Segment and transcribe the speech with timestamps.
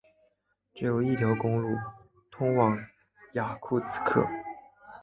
[0.73, 1.77] 只有一条公路
[2.31, 2.75] 通往
[3.33, 4.27] 雅库茨克。